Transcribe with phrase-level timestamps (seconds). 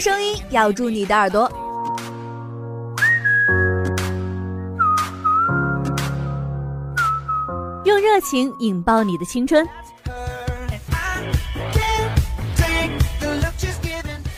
[0.00, 1.46] 用声音咬住你的耳朵，
[7.84, 9.68] 用热情引爆你的青春。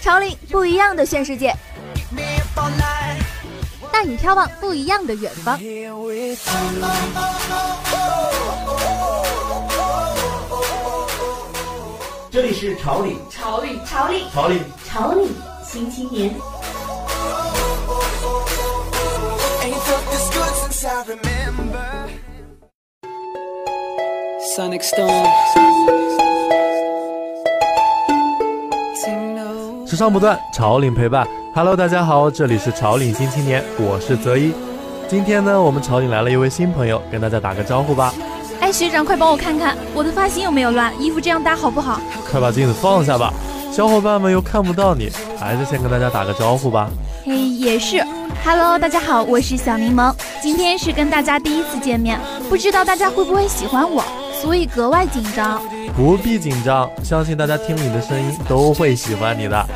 [0.01, 1.55] 潮领不一样的炫世界，
[3.93, 5.57] 带你眺望不一样的远方。
[12.33, 15.29] 这里是潮领，潮领，潮领，潮领，潮领
[15.73, 16.31] 新青年。
[29.87, 31.27] 时尚不断，潮领陪伴。
[31.55, 34.53] Hello，大家好，这里是潮领新青年，我是泽一。
[35.09, 38.13] 今天呢，我们潮领来了一位新朋友，跟大家打个招呼吧。
[38.61, 41.99] 哎，学长，快帮我看看我的发型有没有乱，衣服这样搭好不好？
[42.31, 43.33] 快把镜子放下吧，
[43.73, 46.91] 小伙伴们又看不到你，还是先跟大家打个招呼吧。
[47.25, 48.05] 嘿，也是。
[48.45, 52.21] Hello，大家好，我是小柠檬，今天是跟大家第一次见面，
[52.51, 54.05] 不知道大家会不会喜欢我，
[54.43, 55.59] 所以格外紧张。
[55.97, 59.67] 不必紧张，相信大家听你的声音都会喜欢你的。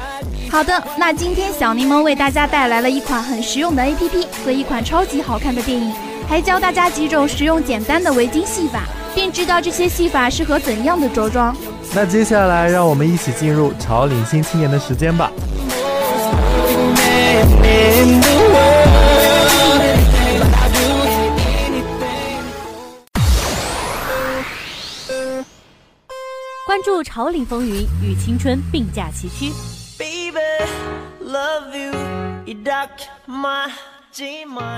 [0.50, 5.90] 好的，那今天小柠檬为大家带来了一款很实用的 APP 和一款超级好看的电影。
[6.28, 8.82] 还教大家几种实用简单的围巾戏法，
[9.14, 11.56] 并知道这些戏法适合怎样的着装。
[11.94, 15.30] 那接下来，让我们一起进入潮领新青年的时间吧。
[26.66, 29.50] 关注潮领风云，与青春并驾齐驱。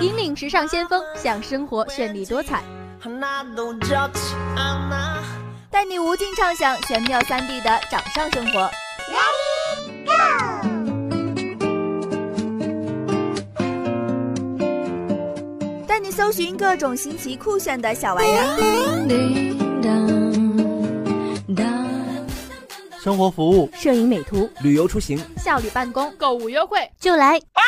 [0.00, 2.62] 引领时尚先锋，向生活绚丽多彩，
[5.78, 8.68] 带你无尽畅想玄妙三 D 的掌上生活。
[9.08, 10.12] Ready go！
[15.86, 18.42] 带你搜寻各种新奇酷炫的小玩意儿。
[23.00, 27.40] 生活服务、摄影美图、旅游出行、效率办公、购物优惠，就来。
[27.54, 27.64] 欢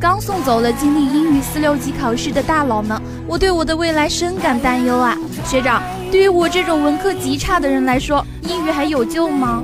[0.00, 5.16] 刚送走了经历英语四六级考试的大佬们，我对我的未来深感担忧啊！
[5.44, 9.62] 学长，对于我这种文科极差的人来说，英语还有救吗？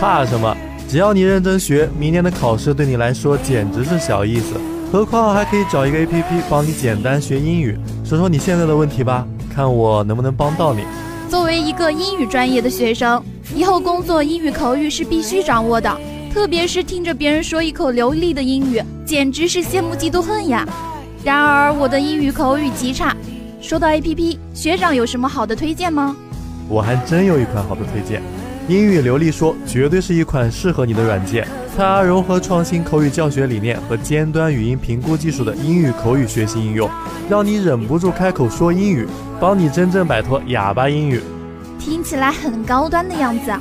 [0.00, 0.56] 怕什么？
[0.88, 4.54] 只要你认真学，明年的考试对你来说简直是小意思。
[4.92, 7.76] 何况还可以找一个 A P P 帮你简单学英语。
[8.04, 10.84] 说说你现在的问题吧，看我能不能帮到你。
[11.28, 13.20] 作为一个英语专业的学生，
[13.54, 15.90] 以后工作英语口语是必须掌握的，
[16.34, 20.66] 特别是听着别人说一口流利的英语，简直是羡慕嫉妒恨呀。
[21.22, 23.16] 然而我的英语口语极差。
[23.62, 26.16] 说到 A P P，学长有什么好的推荐吗？
[26.68, 28.20] 我还真有一款好的推荐，
[28.66, 31.46] 英语流利说绝对是一款适合你的软件。
[31.76, 36.90] 它融合创新口语教学理念和尖端语音评估技术的英语口语学习应用，
[37.30, 39.06] 让你忍不住开口说英语，
[39.38, 41.20] 帮你真正摆脱哑巴英语。
[41.78, 43.52] 听起来很高端的样子，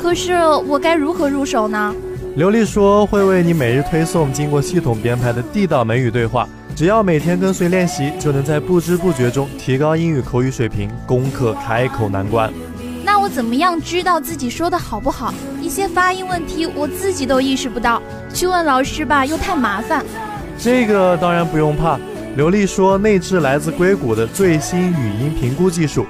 [0.00, 0.32] 可是
[0.66, 1.94] 我该如何入手呢？
[2.34, 12.50] 流利说会为你每日推送经过系统编排的地道美语对话，只要每天跟随练习，就能在不知不觉中提高英语口语水平，攻克开口难关。
[13.04, 15.34] 那我怎么样知道自己说的好不好？
[15.60, 18.00] 一些发音问题我自己都意识不到，
[18.32, 20.02] 去问老师吧又太麻烦。
[20.58, 22.00] 这个当然不用怕，
[22.34, 26.06] 刘丽说内置来自硅谷的最新语音评估技术，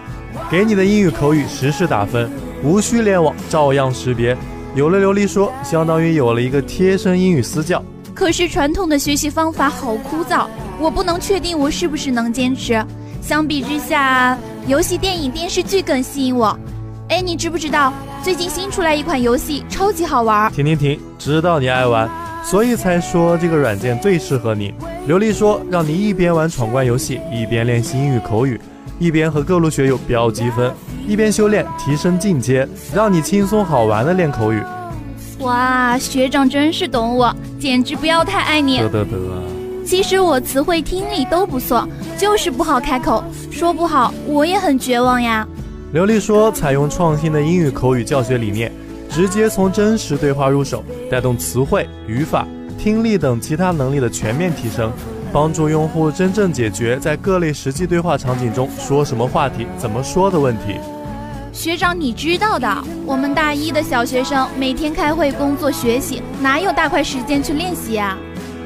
[0.48, 2.30] 给你的英语口语实时打分，
[2.62, 4.36] 无需联网照样识别。
[4.74, 7.82] 有了琉璃说，相当于有了一个贴身英语私教。
[8.14, 10.46] 可是传统的学习方法好枯燥，
[10.80, 12.82] 我不能确定我是不是能坚持。
[13.20, 16.58] 相比之下，游戏、电影、电视剧更吸引我。
[17.10, 17.92] 哎，你知不知道
[18.22, 20.50] 最近新出来一款游戏超级好玩？
[20.52, 20.98] 停停停！
[21.18, 22.08] 知道你爱玩，
[22.42, 24.72] 所以才说这个软件最适合你。
[25.04, 28.60] 刘丽说，让你一边玩闯关游戏，一边练习英语口语，
[29.00, 30.72] 一边和各路学友飙积分，
[31.08, 34.62] 一边修炼提升进阶，让你轻松好玩的练口语。
[35.40, 38.78] 哇，学长真是懂我，简直不要太爱你。
[38.78, 39.18] 得得得！
[39.84, 41.84] 其实我词汇、听力都不错，
[42.16, 45.44] 就是不好开口，说不好我也很绝望呀。
[45.92, 48.70] 刘丽说：“采用创新的英语口语教学理念，
[49.10, 52.46] 直接从真实对话入手，带动词汇、语法、
[52.82, 54.90] 听力等其他能力的全面提升，
[55.32, 60.80] 帮助用户真正解决在各类实际对话场景中说什么话题、怎么说的问题。”
[61.54, 68.18] 学长，你知道的，我们大一的小学生每天开会、工作、学习，哪有大块时间去练习啊？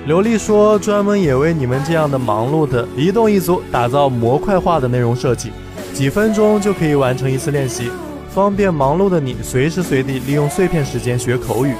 [0.07, 5.53] 刘丽说，专门也为你们这样的忙碌的移动一族打造模块化的内容设计，
[5.93, 7.91] 几分钟就可以完成一次练习，
[8.31, 11.75] 方便忙碌的你随时随地利用碎片时间学口语。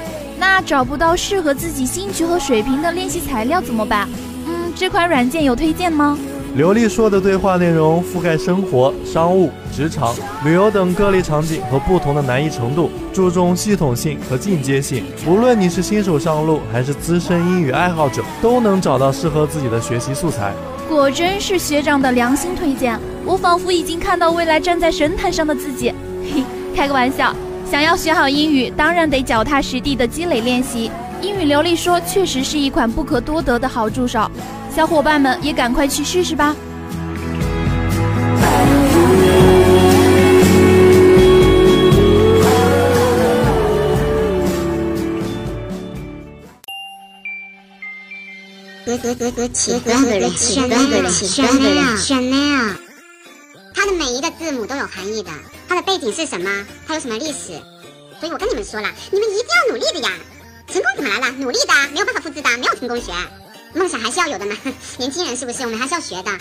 [0.59, 4.09] 那找不到适合自己兴趣和水平的练习材料怎么办？
[4.47, 6.17] 嗯，这款软件有推荐吗？
[6.55, 15.05] 刘丽说的对话内容覆盖生活、商务、职场、旅游等各类场景和不同的难易程度，注重系统性和进阶性。
[15.27, 20.55] 无论你是新手上路还是资深英语爱好者，都能找到适合自己的学习素材。
[20.89, 25.93] 果真是学长的良心推荐，我仿佛已经看到未来站在神坛上的自己。
[26.33, 26.43] 嘿，
[26.75, 27.31] 开个玩笑。
[27.69, 30.89] 想要学好英语，当然得脚踏实地的积累练习。
[31.21, 34.31] 英语流利说确实是一款不可多得的好助手，
[34.73, 36.55] 小伙伴们也赶快去试试吧。
[51.27, 52.77] Chanel，Chanel。
[53.73, 55.29] 它的每一个字母都有含义的。
[55.67, 56.65] 它的背景是什么？
[56.87, 57.61] 它有什么历史？
[58.19, 60.11] 所以我跟你们说了，你们一定要努力的呀！
[60.67, 61.31] 成功怎么来了？
[61.37, 63.11] 努力的，没有办法复制的，没有成功学。
[63.73, 64.55] 梦想还是要有的嘛，
[64.97, 65.63] 年轻人是不是？
[65.63, 66.31] 我们还是要学的。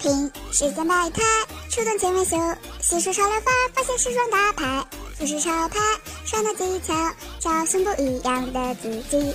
[0.00, 1.22] 听时间百态，
[1.70, 2.36] 触动千万秀，
[2.80, 4.84] 细数潮流法，发现时装大牌，
[5.16, 5.78] 服饰潮牌，
[6.26, 6.94] 穿搭技巧，
[7.38, 9.32] 找寻不一样的自己。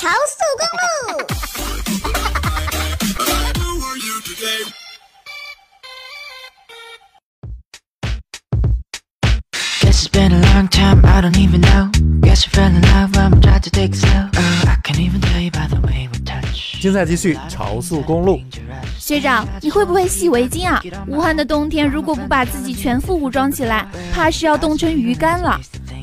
[0.00, 0.64] 超速公
[1.12, 1.26] 路。
[16.80, 18.40] 精彩继续，超速公路。
[18.98, 20.82] 学长，你会不会系围巾啊？
[21.08, 25.60] 武汉的冬天，如果不把自己全副武装起来，怕是要冻成鱼干了。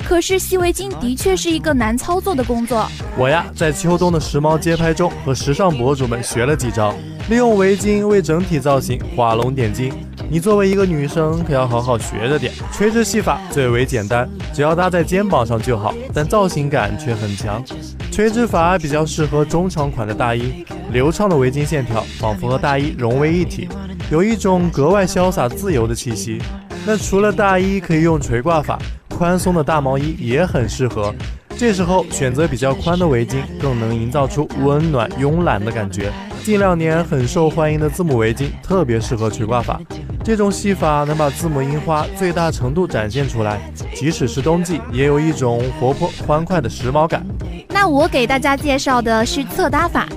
[0.08, 2.90] 可是系围巾的确是一个难操作的工作。
[3.18, 6.96] 我呀，在秋冬的时髦街拍中和时尚博主们学了几招，
[7.30, 9.94] 利用围巾为整体造型画龙点睛。
[10.30, 12.54] 你作为一个女生，可要好好学着点。
[12.72, 17.62] 垂直系法最为简单，只要搭在肩膀上就好，但造型感却很强。
[18.10, 23.68] 垂直法比较适合中长款的大衣，流畅的围巾线条仿佛和大衣融为一体，
[24.10, 26.42] 有一种格外潇洒自由的气息。
[26.86, 28.80] 那除了大衣，可以用垂挂法。
[29.18, 31.12] 宽松的大毛衣也很适合，
[31.58, 36.14] 这时候选择比较宽的围巾，更能营造出温暖慵懒的感觉。
[36.44, 39.82] 近两年很受欢迎的字母围巾，特别适合垂挂法。
[40.24, 43.60] 这种系法能把字母印花最大程度展现出来，
[43.96, 47.26] 即使是冬季，也有一种活泼欢快的时髦感。
[47.70, 50.08] 那我给大家介绍的是侧搭法。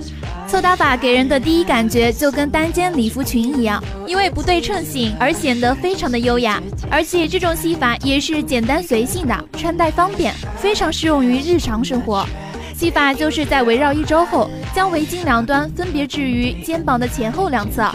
[0.51, 6.61] 侧搭法给人的第一感觉就跟单肩礼服裙一样，因为不对称性而显得非常的优雅。
[6.91, 12.27] 而且这种系法也是简单随性的，穿戴方便，非常适用于日常生活。
[12.75, 17.89] 系法就是在围绕一周后，将围巾两端分别置于肩膀的前后两侧，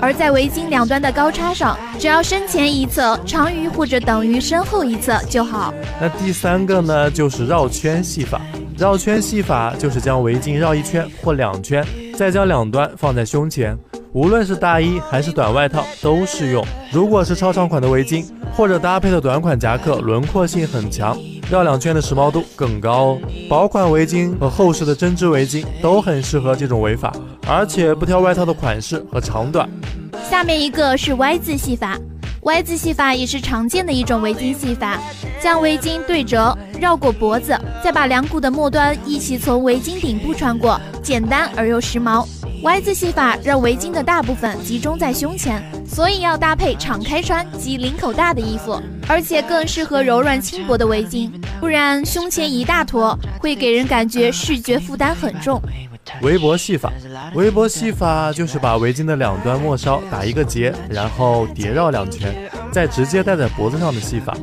[0.00, 5.72] 而在围巾两端的高叉上，只要身前一侧长于或者等于身后一侧就好。
[6.00, 8.40] 那第三个呢，就是绕圈系法。
[8.80, 13.76] 绕圈系法就是将围巾绕一圈或两圈，再将两端放在胸前，
[14.14, 16.64] 无论是大衣还是短外套都适用。
[16.90, 18.24] 如果是超长款的围巾
[18.56, 21.14] 或者搭配的短款夹克，轮廓性很强，
[21.50, 23.18] 绕两圈的时髦度更高哦。
[23.50, 27.12] 薄款围巾和厚实的针织围巾都很适合这种围法，
[27.46, 29.68] 而且不挑外套的款式和长短。
[30.30, 31.98] 下面一个是 Y 字系法。
[32.42, 34.98] Y 字系法也是常见的一种围巾系法，
[35.42, 42.26] 将围巾对折绕过脖子，再把两股的末端一起从围巾顶部穿过，简单而又时髦。
[42.62, 51.30] Y 字系法让围巾的大部分集中在胸前，所以要搭配敞开穿及领口大的衣服，而且更适合柔软轻薄的围巾，
[51.60, 55.60] 不然胸前一大坨会给人感觉视觉负担很重。
[56.22, 56.92] 围脖系法，
[57.34, 62.34] 围脖系法就是把围巾的两端末梢打一个结，然后叠绕两圈，
[62.70, 64.36] 再直接戴在脖子上的系法。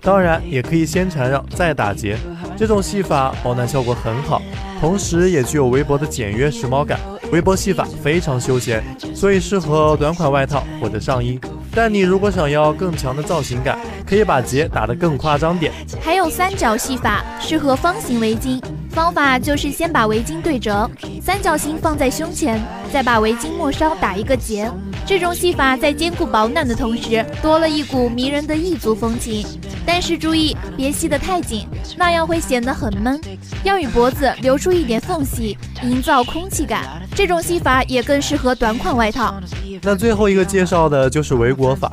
[0.00, 2.16] 当然，也可以先缠绕再打结。
[2.56, 4.42] 这种系法保暖效果很好，
[4.80, 6.98] 同时也具有围脖的简约时髦感。
[7.30, 8.82] 围脖系法非常休闲，
[9.14, 11.38] 所以适合短款外套或者上衣。
[11.72, 15.72] 但你如果想要更强的造型感，可以把结打得更夸张点。
[16.00, 18.60] 还有三角系法，适合方形围巾。
[18.90, 20.88] 方法就是先把围巾对折，
[21.22, 22.60] 三角形放在胸前，
[22.92, 24.70] 再把围巾末梢打一个结。
[25.06, 29.46] 这种系法在兼顾保暖的同时，多了一股迷人的异族风情。
[29.86, 31.66] 但是注意，别系得太紧，
[31.96, 33.20] 那样会显得很闷。
[33.64, 36.84] 要与脖子留出一点缝隙，营造空气感。
[37.14, 39.40] 这种系法也更适合短款外套。
[39.82, 41.90] 那最后一个介绍的就是围裹法。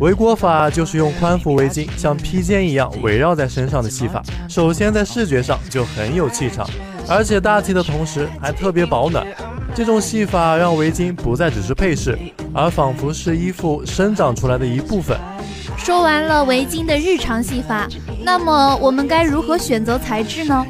[0.00, 4.22] 围裹法就是用宽幅围巾像披肩一样围绕在身上的戏法。
[4.48, 6.68] 首先在视觉上就很有气场，
[7.08, 9.26] 而且大气的同时还特别保暖。
[9.74, 12.18] 这种戏法让围巾不再只是配饰，
[12.52, 15.18] 而仿佛是衣服生长出来的一部分。
[15.78, 17.88] 说完了围巾的日常戏法，
[18.22, 20.64] 那么我们该如何选择材质呢？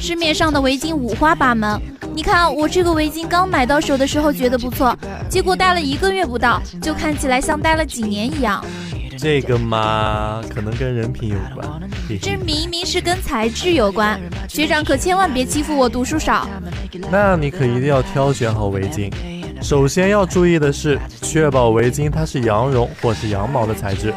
[0.00, 1.80] 市面上的围巾五花八门。
[2.12, 4.96] 你看我这个围巾刚买到手的时候觉得不错，
[5.28, 8.64] 结果戴了一个月不到，就看起来像戴了几年一样。
[9.18, 11.68] 这个嘛，可能跟人品有关。
[12.20, 16.48] 这明明是跟材质有关，学长可千万别欺负我读书少。
[17.10, 19.12] 那你可一定要挑选好围巾。
[19.62, 24.12] 首先要注意的是，确保围巾它是羊绒或是羊毛的材质。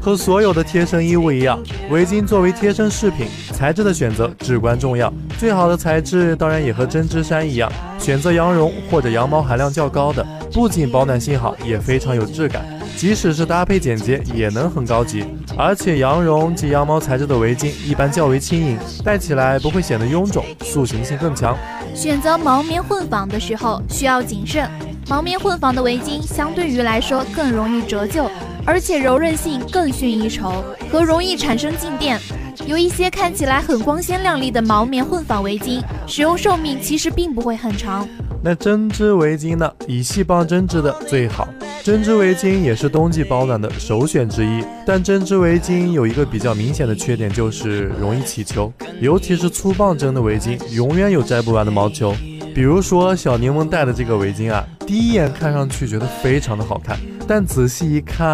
[0.00, 5.12] 和所有的贴身衣物一样，围巾作为贴身饰品，材质的选择至关重要。
[5.38, 12.66] 最好的材质当然也和针织衫一样，选择羊绒或者羊毛含量较高的，不仅保暖性好，也非常有质感。
[12.96, 15.24] 即使是搭配简洁，也能很高级。
[15.56, 21.56] 而且羊绒及羊毛材质的围巾一般较为轻盈，戴起来不会显得臃肿，塑形性更强。
[21.94, 24.68] 选择毛棉混纺的时候需要谨慎，
[25.08, 28.28] 毛棉混纺的围巾相对于来说更容易折旧，
[28.64, 32.18] 而且柔韧性更逊一筹，和容易产生静电。
[32.66, 38.06] 有一些看起来很光鲜亮丽的毛棉混纺围巾，使用寿命其实并不会很长。
[38.42, 39.70] 那针织围巾呢？
[39.86, 41.48] 以细棒针织的最好。
[41.82, 52.14] 针织围巾也是冬季保暖的首选之一，但针织围巾有一个比较明显的缺点，就是容易起球，尤其是粗棒针的围巾，永远有摘不完的毛球。
[52.54, 56.96] 比如说小柠檬戴的这个围巾啊，第一眼看上去觉得非常的好看，
[57.28, 58.26] 但仔细一看，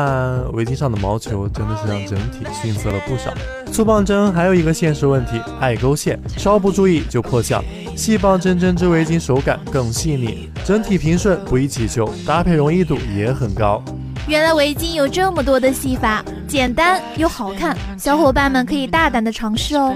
[0.52, 3.34] 围巾上的毛球真的是让整体逊色了不少。
[3.72, 7.60] 粗棒针还有一个现实问题，爱勾线，稍不注意就破相。
[7.96, 13.82] 细棒针针织围巾手感更细腻，整体平顺，不易起球，搭配容易度也很高。
[14.28, 19.92] 原来围巾有这么多的戏法，简单又好看，小伙伴们可以大胆的尝试哦。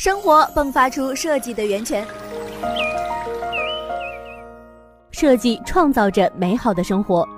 [0.00, 2.06] 生活迸发出设计的源泉。
[5.10, 7.28] 设计创造着美好的生活。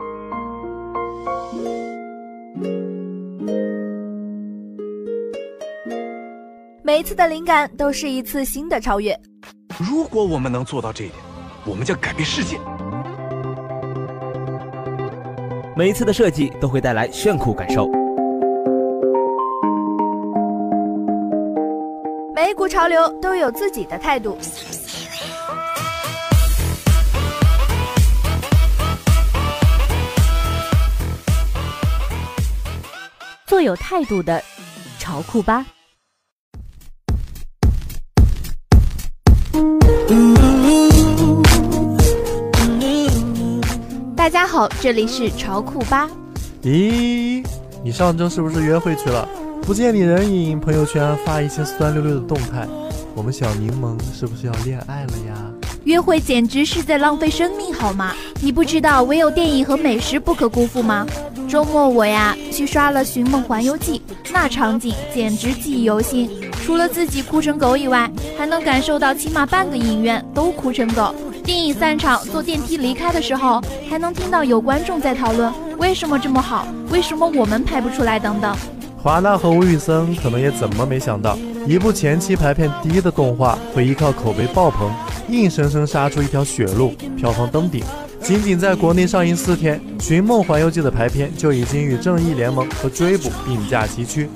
[6.85, 9.19] 每一次的灵感都是一次新的超越。
[9.81, 11.19] 如果我们能做到这一点，
[11.67, 12.61] 我们将改变世界。
[15.75, 17.91] 每一次的设计都会带来炫酷感受。
[22.53, 24.37] 每一股潮流都有自己的态度。
[33.47, 34.43] 做有态度的
[34.99, 35.65] 潮酷吧。
[44.15, 46.07] 大家好，这里是潮酷吧。
[46.63, 47.43] 咦，
[47.83, 49.27] 你上周是不是约会去了？
[49.65, 52.67] 不见你人影，朋友圈发一些酸溜溜的动态，
[53.15, 55.35] 我们小柠檬是不是要恋爱了呀？
[55.85, 58.13] 约会简直是在浪费生命，好吗？
[58.41, 61.07] 你不知道唯有电影和美食不可辜负吗？
[61.49, 64.03] 周末我呀去刷了《寻梦环游记》，
[64.33, 66.29] 那场景简直记忆犹新。
[66.65, 71.15] 除了自己哭成狗以外，还能感受到起码半个影院都哭成狗。
[71.45, 78.57] 电影散场坐电梯离开的时候，还能听到有观众在讨论为什么这么好，为什么我们拍不出来等等。
[79.03, 84.89] 华纳和吴宇森可能也怎么没想到，一部前期排片低的动画会依靠口碑爆棚，
[85.29, 87.83] 硬生生杀出一条血路，票房登顶。
[88.21, 94.31] 仅仅在国内上映四天，《寻梦环游记》的排片就已经与《正义联盟》和《追捕》并驾齐驱。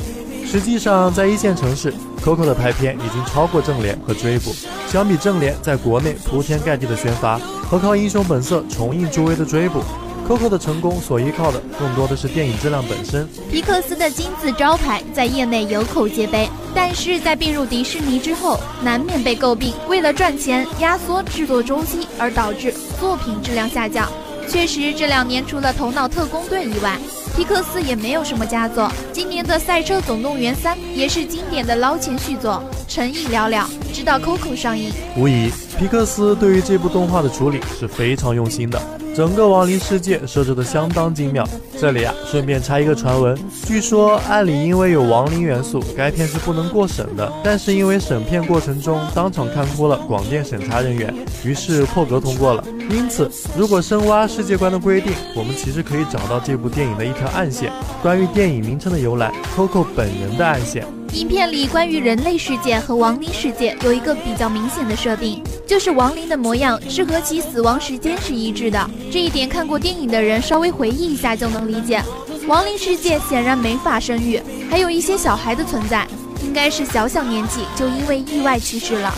[0.44, 4.50] 实际上，在一线城市，Coco 的排片已经超过《正联》和《追捕》。
[4.88, 7.38] 相比《正联》在国内铺天盖地的宣发，
[7.70, 9.78] 和靠《英雄本色》重映助威的《追捕》
[10.26, 13.28] ，Coco 的成功所依靠的更多的是电影质量本身。
[13.50, 22.74] 皮克斯的金字招牌在业内有口皆碑，但是在并入迪士尼之后，难免被诟病为了赚钱压缩制作周期，而导致。
[22.98, 24.10] 作品质量下降，
[24.48, 26.96] 确实这两年除了《头脑特工队》以外，
[27.36, 28.90] 皮克斯也没有什么佳作。
[29.12, 33.64] 今年的《赛车总动员三》也是经典的捞钱续作，诚意寥寥。
[33.92, 38.80] 直到 Coco 上映，无疑，皮克斯对于这部动画的处理是非常用心的。
[39.16, 41.42] 整个亡灵世界设置的相当精妙。
[41.80, 47.32] 这里啊，顺便插一个传闻，据说案里因为有亡灵元素，该片是不能过审的。
[47.42, 52.62] 但是因为审片过程中当场看哭了广电审查人员，于是破格通过了。
[52.90, 60.86] 因此，如果深挖世界观的规定，我们其实可以找到这部电影的一条暗线，关于电影名称的由来，Coco 本人的暗线。
[61.16, 68.90] 影片里关于人类世界和亡灵世界有一个比较明显的设定，就是亡灵的模样是和其死亡时间是一致的。
[69.10, 72.02] 这一点看过电影的人稍微回忆一下就能理解。
[72.46, 74.38] 亡灵世界显然没法生育，
[74.70, 76.06] 还有一些小孩的存在，
[76.44, 79.14] 应该是小小年纪就因为意外去世了。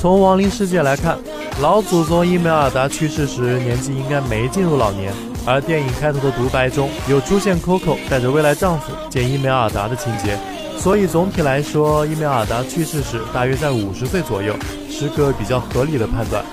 [0.00, 1.18] 从亡灵世界来看，
[1.60, 5.12] 老祖宗伊梅尔达去世时年纪应该没进入老年，
[5.44, 10.38] 而电影开头的独白中有出现 Coco 带着未来丈夫见伊梅尔达的情节，
[10.82, 14.52] 所以总体来说，伊梅尔达去世时大约在五十岁左右，
[14.90, 16.44] 是个比较合理的判断。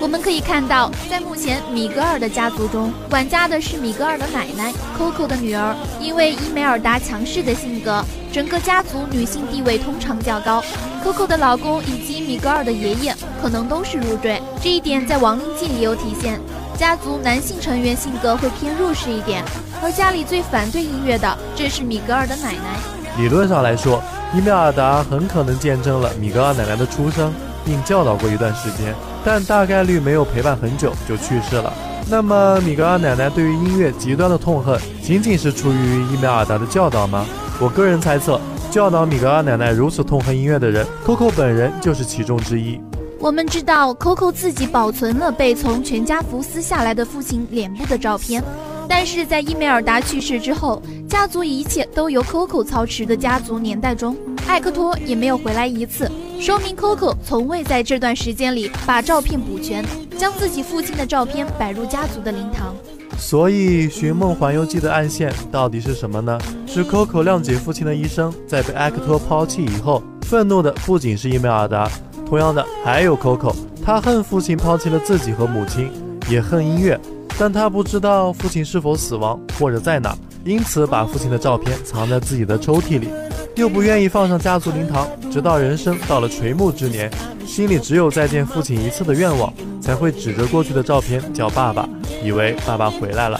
[0.00, 5.72] 我们可以看到，在目前米格尔的家族中，管家的是米格尔的奶奶 Coco 的女儿。
[6.00, 10.60] 因为伊梅尔达强势的性格，整个家族女性地位通常较高。
[11.04, 16.40] Coco 的老公以及米格尔的爷爷可能都是入赘，这一点在亡灵记里有体现。
[16.76, 19.44] 家族男性成员性格会偏入世一点，
[19.80, 22.95] 而家里最反对音乐的正是米格尔的奶奶。
[23.18, 24.02] 理论上来说，
[24.34, 27.32] 伊梅尔达很可能见证了米格尔奶奶的出生。
[27.66, 28.94] 并教导过一段时间，
[29.24, 31.72] 但大概率没有陪伴很久就去世了。
[32.08, 37.26] 那么，米格尔奶奶对于音乐极端的痛恨，仅仅是出于伊梅尔达的教导吗？
[37.60, 42.80] 我个人猜测，教导米格尔奶奶如此痛恨音乐的人，Coco 本人就是其中之一。
[43.18, 48.44] 我们知道，Coco 自己保存了被从全家福撕下来的父亲脸部的照片。
[48.88, 54.16] 但是在伊梅尔达去世之后，家族一切都由 Coco 操持的家族年代中，
[54.46, 59.84] 艾克托也没有回来一次，说明 Coco 从未在这段时间里把照片补全，
[60.16, 62.74] 将自己父亲的照片摆入家族的灵堂。
[63.18, 66.38] 所以，《寻梦环游记》的暗线到底是什么呢？
[66.66, 71.90] 是 Coco 谅解父亲的一生，在被艾克托抛弃以后，愤怒的不仅是伊梅尔达，
[72.28, 75.90] 同样的还有 Coco，他恨父亲抛弃了自己和母亲，
[76.28, 77.00] 也恨音乐。
[77.38, 83.08] 但他不知道父亲是否死亡或者在哪，因此把父亲的照片藏在自己的抽屉里，
[83.56, 85.06] 又不愿意放上家族灵堂。
[85.30, 87.10] 直到人生到了垂暮之年，
[87.46, 91.86] 心里只有再见父亲一次的愿望，才会指着过去的照片叫爸爸，
[92.24, 93.38] 以为爸爸回来了。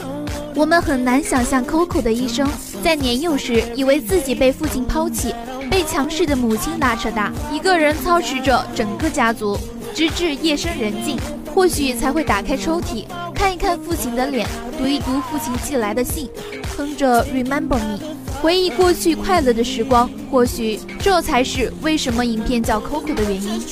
[0.55, 2.47] 我们很难想象 Coco 的一生，
[2.83, 5.35] 在年幼时以为自己被父亲抛弃，
[5.71, 9.59] 被强势的母亲拉扯大，一个人操持着整个家族，
[9.95, 11.19] 直至夜深人静。
[11.57, 16.29] 或许才会打开抽屉，看一看父亲的脸，读一读父亲寄来的信，
[16.77, 17.99] 哼着 Remember Me，
[18.43, 20.07] 回忆过去快乐的时光。
[20.31, 23.63] 或许这才是为什么影片叫 Coco 的原因。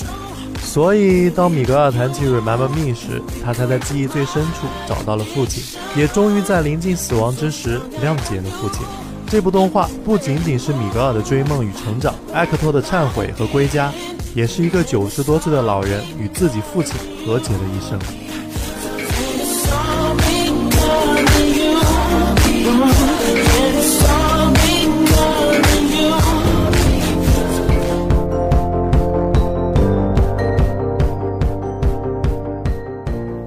[0.63, 5.63] 所以，当米格尔谈起 Remember Me 时，他才在记忆最深处找到了父亲，
[5.95, 8.81] 也终于在临近死亡之时谅解了父亲。
[9.29, 13.93] 这部动画不仅仅是米格尔的追梦与成长，艾克托的忏悔和归家。
[14.35, 16.95] 也是一个九十多岁的老人与自己父亲
[17.25, 17.97] 和解的一生。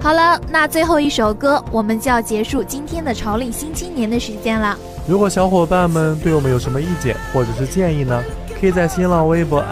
[0.02, 4.78] 好了，那最后一首歌，我们就要结束今天的潮领新青年的时间了。
[5.06, 8.24] 如果小伙伴们对我们有什么意见或者是建议呢？
[8.60, 9.64] 可以在新浪微博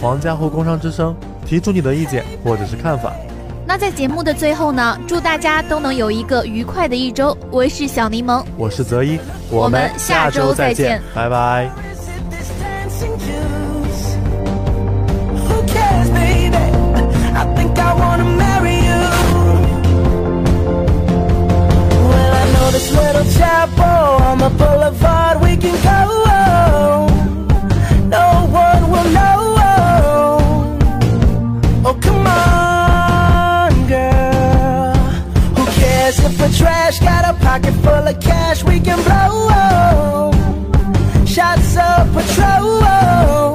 [0.00, 1.14] 皇家湖工商之声
[1.46, 3.12] 提出你的意见或者是看法。
[3.66, 7.36] 那在节目的最后呢，祝大家都能有一个愉快的一周。
[7.50, 9.18] 我是小柠檬，我是泽一，
[9.50, 11.70] 我们下周再见，拜拜。
[26.62, 26.99] no
[37.82, 40.32] full of cash we can blow.
[41.26, 43.49] Shots of patrol.